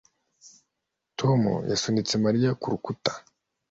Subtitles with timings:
[1.19, 1.41] Tom
[1.71, 3.11] yasunitse Mariya ku rukuta